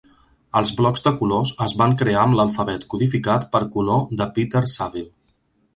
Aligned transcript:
Els 0.61 0.71
blocs 0.77 1.03
de 1.07 1.13
colors 1.19 1.51
es 1.65 1.75
van 1.83 1.93
crear 2.01 2.23
amb 2.23 2.39
l'alfabet 2.41 2.89
codificat 2.95 3.47
per 3.57 3.63
color 3.79 4.05
de 4.23 4.31
Peter 4.39 4.65
Saville. 4.77 5.11